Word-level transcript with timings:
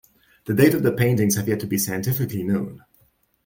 The 0.45 0.55
date 0.55 0.73
of 0.73 0.81
the 0.81 0.91
paintings 0.91 1.35
have 1.35 1.47
yet 1.47 1.59
to 1.59 1.67
be 1.67 1.77
scientifically 1.77 2.41
known. 2.41 2.83